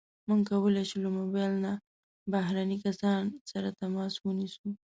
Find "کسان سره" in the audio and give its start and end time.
2.85-3.69